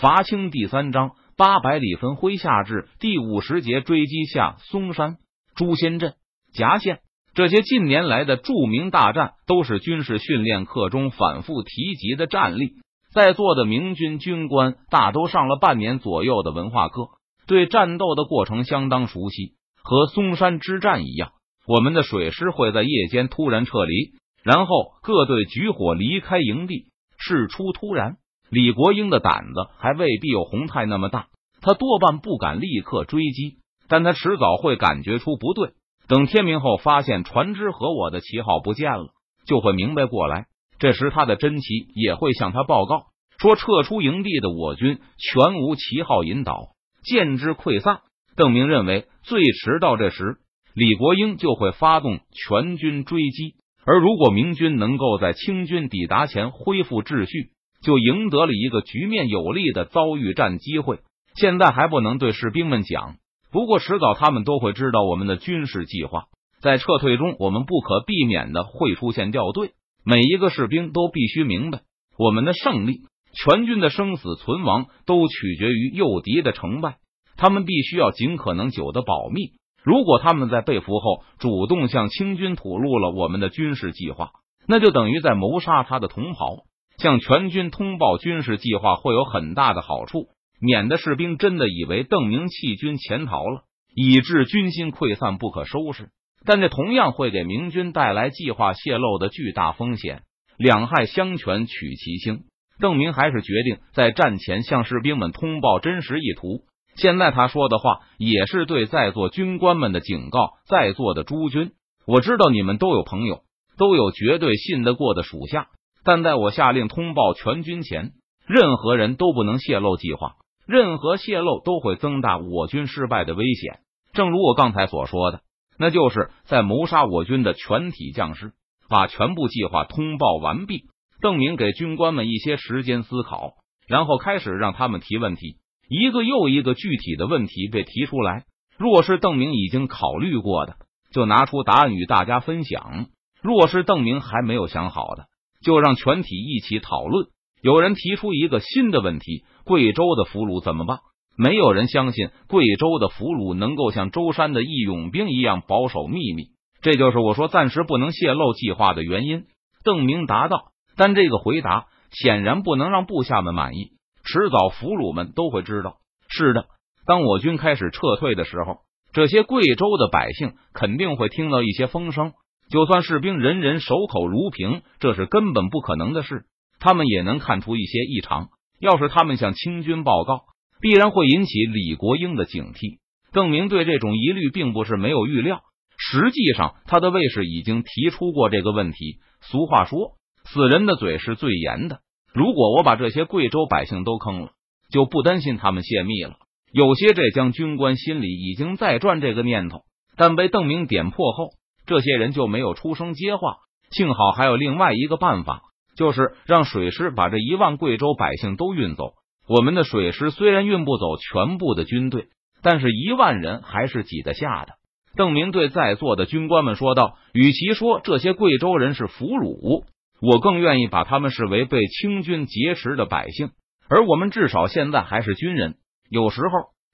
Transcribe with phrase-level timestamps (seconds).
[0.00, 5.16] 伐清第三章八百里分麾下至第五十节追击下松山、
[5.56, 6.14] 朱仙镇、
[6.52, 7.00] 夹县
[7.34, 12.74] 这些近年来的著名大战，都是军事训练课中反复提及的战例。
[13.12, 17.08] 在座的明军军官大都上了半年左右的文化课，
[17.48, 19.54] 对战斗的过程相当熟悉。
[19.82, 21.32] 和松山之战一样，
[21.66, 24.12] 我们的水师会在夜间突然撤离，
[24.44, 26.86] 然后各队举火离开营地。
[27.18, 28.18] 事出突然，
[28.50, 31.26] 李国英的胆子还未必有洪泰那么大，
[31.60, 35.72] 他多半不敢立刻追击，但他迟早会感觉出不对。
[36.08, 39.08] 等天明后，发现船只和我的旗号不见了，
[39.46, 40.46] 就会明白过来。
[40.78, 46.68] 这时，他的真旗也会向他报告说，撤出营地的我军全无旗号引导，
[47.02, 48.00] 见之溃散。
[48.36, 50.38] 邓明认为，最迟到这时，
[50.72, 53.56] 李国英就会发动全军追击。
[53.84, 57.50] 而如果明军能够在清军抵达前恢复秩序，
[57.82, 61.00] 就赢得了一个局面有利的遭遇战机会。
[61.34, 63.16] 现在还不能对士兵们讲，
[63.52, 66.24] 不过迟早他们都会知道我们的军事计划。
[66.60, 69.72] 在撤退中，我们不可避免的会出现掉队。
[70.04, 71.82] 每一个士兵都必须明白，
[72.18, 76.96] 我们的胜利、全军的生死存亡都取决于诱敌的成败。
[77.36, 79.52] 他们必须要尽可能久的保密。
[79.84, 84.30] 如果他们在被俘后主动向清军吐露了我们的军事计划，
[84.66, 86.64] 那就等于在谋杀他的同袍。
[86.98, 90.28] 向全军通报军事计划会有很大的好处，
[90.60, 93.62] 免得士兵真的以为邓明弃军潜逃了，
[93.94, 96.10] 以致军心溃散不可收拾。
[96.44, 100.22] 但这同样会给明军带来计划泄露的巨大风险。
[100.56, 102.44] 两害相权取其轻，
[102.80, 106.64] 邓明还是决定在战前向士兵们通报真实意图。
[106.96, 110.54] 现在他说的话也是对在座军官们的警告。
[110.68, 111.70] 在座的诸军，
[112.06, 113.42] 我知道你们都有朋友，
[113.76, 115.68] 都有绝对信得过的属下，
[116.08, 118.12] 但在我下令通报全军前，
[118.46, 120.36] 任何人都不能泄露计划。
[120.66, 123.80] 任何泄露都会增大我军失败的危险。
[124.14, 125.42] 正如我刚才所说的，
[125.78, 128.52] 那就是在谋杀我军的全体将士。
[128.88, 130.84] 把全部计划通报完毕，
[131.20, 133.52] 邓明给军官们一些时间思考，
[133.86, 135.58] 然后开始让他们提问题。
[135.90, 138.44] 一个又一个具体的问题被提出来，
[138.78, 140.76] 若是邓明已经考虑过的，
[141.12, 143.08] 就拿出答案与大家分享；
[143.42, 145.26] 若是邓明还没有想好的，
[145.64, 147.26] 就让全体一起讨论。
[147.60, 150.98] 有人提出一个新的问题：贵州的俘虏怎么办？
[151.36, 156.48] 没有人相信贵州的俘虏能够像舟山的义勇兵一样保守秘密，
[156.82, 159.44] 这就是我说暂时不能泄露计划的原因。
[159.84, 163.92] 邓明答道，但这个回答显然不能让部下们满意。
[164.24, 165.98] 迟早，俘虏们都会知道。
[166.28, 166.66] 是的，
[167.06, 168.78] 当我军开始撤退的时候，
[169.12, 172.32] 这些贵州的百姓肯定会听到一些风声。
[172.70, 176.44] 就算士兵人人守口如瓶，这是根本不可能的事。
[176.80, 178.48] 他们也能看出一些异常。
[178.78, 180.42] 要是他们向清军报告，
[180.80, 182.98] 必然会引起李国英的警惕。
[183.32, 185.62] 邓明对这种疑虑并不是没有预料。
[185.96, 189.18] 实际上，他的卫士已经提出过这个问题。
[189.40, 190.12] 俗话说，
[190.44, 192.00] 死人的嘴是最严的。
[192.32, 194.52] 如果我把这些贵州百姓都坑了，
[194.92, 196.36] 就不担心他们泄密了。
[196.72, 199.80] 有些浙江军官心里已经在转这个念头，
[200.16, 201.50] 但被邓明点破后，
[201.88, 203.56] 这些人就没有出声接话。
[203.90, 205.62] 幸好还有另外一个办法，
[205.96, 209.14] 就是让水师把这一万贵州百姓都运走。
[209.48, 212.26] 我们的水师虽然运不走全部的军队，
[212.62, 214.74] 但是一万人还是挤得下的。
[215.16, 219.84] 邓明对在座的军官们说道：“与其说这些贵州人是俘虏。”
[220.20, 223.50] 我更愿意把他们视为被清军劫持的百姓，
[223.88, 225.76] 而我们至少现在还是军人。
[226.10, 226.50] 有时候，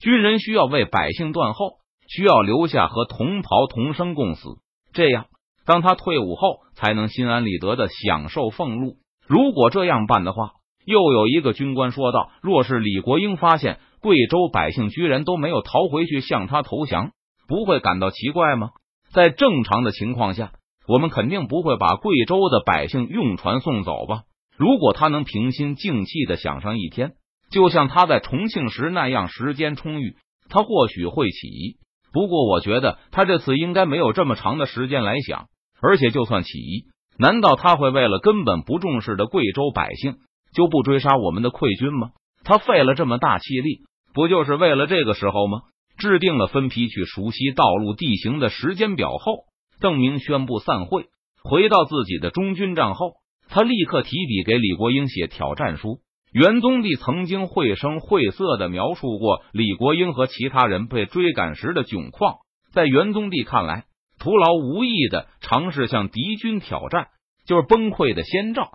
[0.00, 4.58] 军人需要为百姓断后，需要留下和同袍同生共死，
[4.96, 5.26] 这样
[5.64, 8.96] 当他退伍后，才能心安理得的享受俸禄。
[9.28, 17.12] 如果这样办的话，又有一个军官说道：“若是李国英发现贵州百姓居然都没有逃回去向他投降，
[17.46, 18.70] 不会感到奇怪吗？”
[19.12, 20.52] 在正常的情况下。
[20.88, 24.22] 我们肯定不会把贵州的百姓用船送走吧？
[24.56, 27.14] 如果他能平心静气的想上一天，
[27.50, 30.14] 就像他在重庆时那样时间充裕，
[30.48, 31.76] 他或许会起疑。
[32.16, 35.48] 不过，我觉得他这次应该没有这么长的时间来想。
[35.82, 36.86] 而且，就算起疑，
[37.18, 40.14] 难道他会为了根本不重视的贵州百姓
[40.54, 42.12] 就不追杀我们的溃军吗？
[42.42, 43.80] 他费了这么大气力，
[44.14, 45.58] 不就是为了这个时候吗？
[45.98, 49.40] 制定了分批去熟悉道路地形的时间表后。
[49.78, 51.08] 邓明宣布散会，
[51.44, 53.16] 回到自己的中军帐后，
[53.50, 55.98] 他立刻提笔给李国英写挑战书。
[56.36, 62.40] 元宗帝曾经绘声绘色的描述过李国英和其他人被追赶时的窘况，
[62.74, 63.86] 在元宗帝看来，
[64.18, 67.06] 徒劳无益的尝试向敌军挑战
[67.46, 68.72] 就是崩溃的先兆。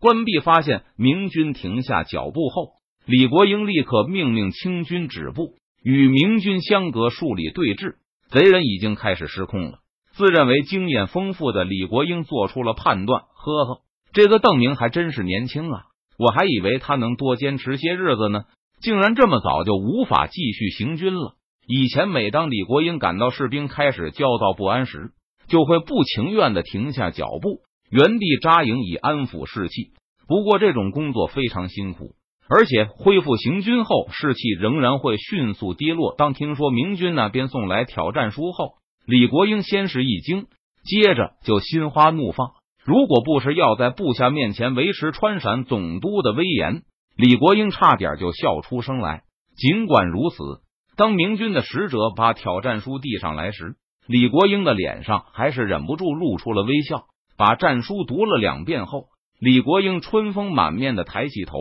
[0.00, 2.72] 关闭发现明军停下脚步后，
[3.06, 7.94] 李国英立刻命令清军止步，与明军相隔数里对峙。
[8.28, 9.78] 贼人已经开始失控了。
[10.10, 13.80] 自认为经验丰富的李国英做出了判断：呵呵，
[14.12, 15.84] 这个邓明还真是年轻啊！
[16.18, 18.44] 我还以为他能多坚持些日子呢，
[18.82, 21.36] 竟然这么早就无法继续行军了。
[21.66, 25.12] 以前每当李国英感到士兵开始焦躁不安时，
[25.48, 27.60] 就会不情愿的停下脚步，
[27.90, 29.92] 原地扎营以安抚士气。
[30.26, 32.16] 不过这种工作非常辛苦，
[32.48, 36.14] 而且恢复行军后士气仍然会迅速低落。
[36.18, 38.74] 当听说明军那边送来挑战书后，
[39.06, 40.46] 李国英先是一惊，
[40.84, 42.50] 接着就心花怒放。
[42.88, 46.84] 如果不是要在部下面前维持川陕总督的威严，
[47.18, 49.24] 李国英差点就笑出声来。
[49.58, 50.62] 尽管如此，
[50.96, 53.76] 当明军的使者把挑战书递上来时，
[54.06, 57.04] 李国英的脸上还是忍不住露出了微笑。
[57.36, 59.08] 把战书读了两遍后。
[59.38, 61.58] 李国英春风满面的抬起头，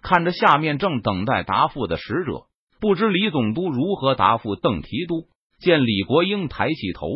[0.00, 2.44] 看着下面正等待答复的使者，
[2.80, 5.24] 不知李总督如何答复邓提督。
[5.58, 7.08] 见李国英抬起头，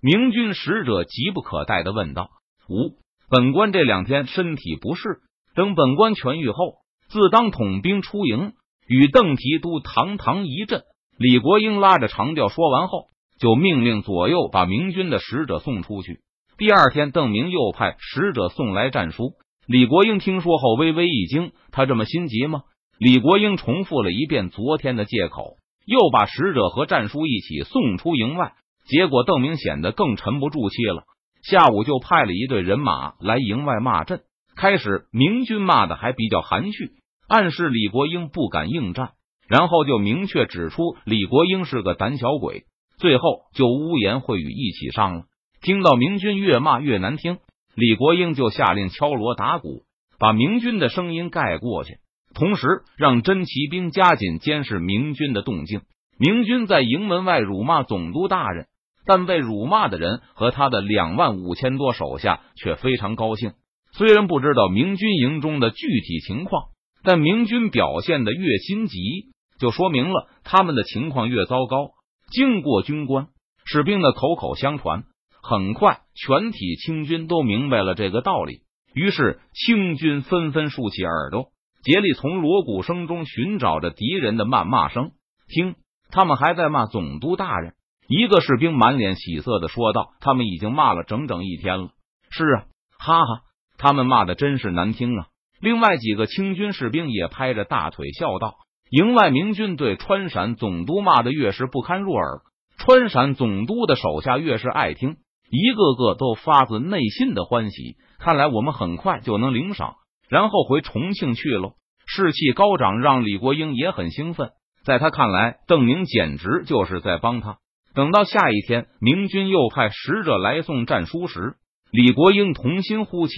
[0.00, 2.30] 明军使者急不可待的问道
[2.70, 2.96] ：“吾
[3.30, 5.20] 本官这两天身体不适，
[5.54, 6.78] 等本官痊愈后，
[7.08, 8.54] 自当统兵出营，
[8.88, 10.82] 与邓提督堂堂一阵。”
[11.16, 13.04] 李国英拉着长调说完后，
[13.38, 16.22] 就命令左右把明军的使者送出去。
[16.58, 19.34] 第二天，邓明又派使者送来战书。
[19.66, 22.62] 李国英听说后微微一惊，他这么心急吗？
[22.98, 25.54] 李国英重复了一遍昨天的借口，
[25.86, 28.54] 又把使者和战书一起送出营外。
[28.88, 31.04] 结果邓明显得更沉不住气了，
[31.42, 34.20] 下午就派了一队人马来营外骂阵。
[34.56, 36.92] 开始明军骂的还比较含蓄，
[37.28, 39.12] 暗示李国英不敢应战，
[39.48, 42.64] 然后就明确指出李国英是个胆小鬼，
[42.98, 43.22] 最后
[43.54, 45.24] 就污言秽语一起上了。
[45.62, 47.38] 听到明军越骂越难听。
[47.74, 49.84] 李国英就下令敲锣打鼓，
[50.18, 51.98] 把明军的声音盖过去，
[52.34, 52.66] 同时
[52.98, 55.82] 让真骑兵加紧监视明军的动静。
[56.18, 58.66] 明军在营门外辱骂总督大人，
[59.10, 63.54] 但被辱骂的人和他的两万五千多手下却非常高兴。
[63.90, 66.66] 虽然不知道明军营中的具体情况，
[67.02, 71.90] 但明军表现的越心急，就说明了他们的情况越糟糕。
[72.30, 73.26] 经过军官
[73.64, 75.02] 士兵的口口相传。
[75.42, 78.60] 很快，全体清军都明白了这个道理，
[78.94, 81.48] 于是清军纷纷竖起耳朵，
[81.82, 85.10] 竭力从锣鼓声中寻找着敌人的谩骂声。
[85.48, 85.74] 听，
[86.12, 87.74] 他们还在骂总督大人。
[88.10, 91.90] 一个士兵满脸喜色的说道：“他们已经骂了整整一天了。”
[92.28, 92.64] 是啊，
[92.98, 93.42] 哈哈，
[93.78, 95.26] 他们骂的真是难听啊！
[95.60, 98.56] 另外几个清军士兵也拍着大腿笑道
[98.90, 102.40] ：“营外明军对川陕总督骂的越是不堪入耳，
[102.78, 105.18] 川陕总督的手下越是爱听。”
[105.48, 109.94] 一个个都发自内心的欢喜，看来我们很快就能领赏，
[110.28, 111.74] 然后回重庆去喽。
[112.06, 114.50] 士气高涨，让李国英也很兴奋。
[114.84, 117.58] 在他看来，邓明简直就是在帮他。
[117.94, 121.54] 等到下一天，明军又派使者来送战书时，
[121.90, 123.34] 李国英同心呼起，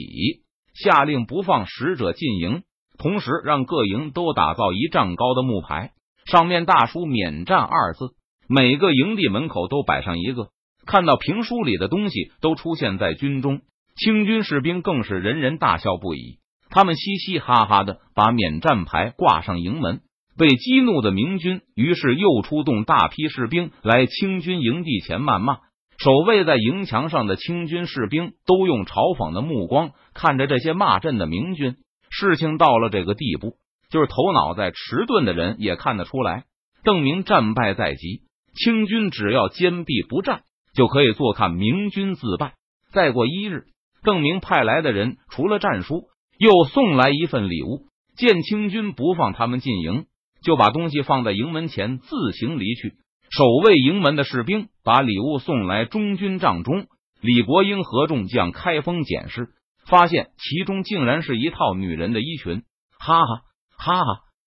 [0.75, 2.63] 下令不放使者进营，
[2.99, 5.93] 同时让各营都打造一丈高的木牌，
[6.27, 8.11] 上面大书“免战”二字，
[8.47, 10.49] 每个营地门口都摆上一个。
[10.85, 13.63] 看到评书里的东西都出现在军中，
[13.97, 16.41] 清军士兵更是人人大笑不已。
[16.69, 20.01] 他们嘻嘻哈哈的把免战牌挂上营门。
[20.37, 25.59] 被激怒的明军于是又出动大批士兵来清军营地前谩骂。
[25.99, 31.77] 守卫在营墙上的清军士兵都用嘲讽的目光看着这些骂阵的明军。
[32.11, 33.57] 事情到了这个地步，
[33.91, 36.45] 就是头脑在迟钝的人也看得出来，
[36.83, 38.23] 邓明战败在即，
[38.55, 40.43] 清军只要坚壁不战。
[40.75, 42.55] 就可以坐看明军自败。
[42.93, 43.67] 再过一日，
[44.03, 46.05] 邓明派来的人除了战书，
[46.39, 47.89] 又送来一份礼物。
[48.17, 50.07] 见清军不放他们进营，
[50.43, 52.95] 就把东西放在营门前自行离去。
[53.31, 56.87] 守卫营门的士兵把礼物送来中军帐中。
[57.21, 59.51] 李国英和众将开封检视，
[59.87, 62.63] 发现其中竟然是一套女人的衣裙。
[62.99, 63.43] 哈哈
[63.79, 64.05] 哈哈！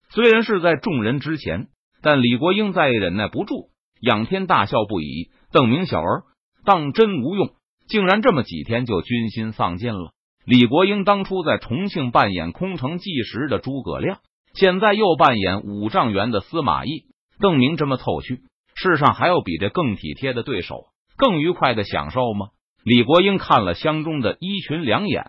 [0.09, 1.67] 虽然是在众人之前，
[2.01, 3.69] 但李国英再也忍耐不住，
[4.01, 5.31] 仰天大笑不已。
[5.51, 6.23] 邓明小儿
[6.65, 7.55] 当真无用，
[7.87, 10.11] 竟然这么几天就军心丧尽了。
[10.45, 14.19] 李国英当初在重庆扮演空城计时的诸葛亮，
[14.55, 17.03] 现在又扮演五丈原的司马懿。
[17.39, 18.39] 邓明这么凑趣，
[18.75, 20.85] 世上还有比这更体贴的对手、
[21.17, 22.47] 更愉快的享受吗？
[22.83, 25.25] 李国英看了箱中的衣裙，两眼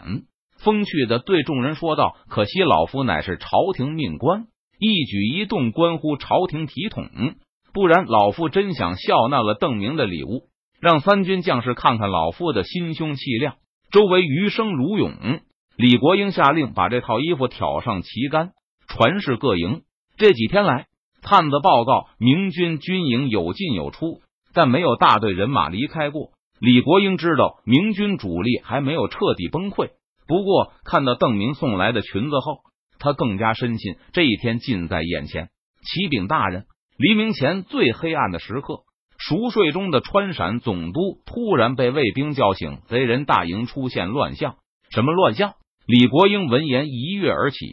[0.59, 4.47] 风趣的对众人说道：“可惜老夫乃是朝廷命官，
[4.79, 7.09] 一举一动关乎朝廷体统。”
[7.75, 10.49] 不然，老夫真想笑纳了邓明的礼物，
[10.81, 13.57] 让三军将士看看老夫的心胸气量。
[13.91, 15.41] 周围余声如涌。
[15.77, 18.53] 李国英下令把这套衣服挑上旗杆，
[18.89, 19.83] 传示各营，
[20.17, 20.87] 这几天来，
[21.23, 24.21] 探子报告明军军营有进有出，
[24.55, 26.31] 但没有大队人马离开过。
[26.59, 29.91] 李国英知道明军主力还没有彻底崩溃，
[30.27, 32.61] 不过看到邓明送来的裙子后，
[32.99, 35.51] 他更加深信这一天近在眼前。
[35.83, 36.65] 启禀大人，
[36.97, 38.85] 黎明前最黑暗的时刻，
[39.19, 44.57] 熟睡中的川陕总督突然被卫兵叫醒，贼人大营出现乱象。
[44.91, 45.55] 什么乱象？
[45.87, 47.67] 李国英闻言一跃而起，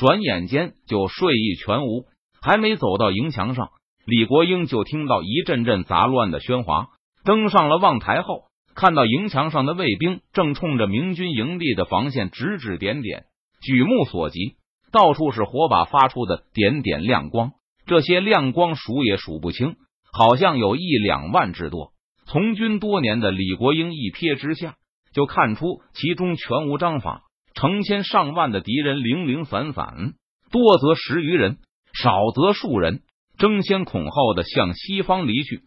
[0.00, 2.06] 转眼间就睡意全无。
[2.40, 3.68] 还没走到营墙上，
[4.06, 6.88] 李国英就听到一阵阵杂乱的喧哗。
[7.22, 13.24] 登上了望台后，看到营墙上的卫兵正冲着明军营地的防线指指点点，
[13.60, 14.54] 举目所及，
[14.90, 17.50] 到处是火把发出的点点亮光。
[17.84, 19.76] 这些亮光数也数不清，
[20.14, 21.92] 好像有一两万之多。
[22.24, 24.76] 从军多年的李国英一瞥之下，
[25.12, 27.24] 就看出其中全无章法。
[27.54, 30.14] 成千上万的敌人零零散散，
[30.50, 31.58] 多则十余人，
[31.92, 33.02] 少则数人，
[33.38, 35.62] 争先恐后的向西方离去。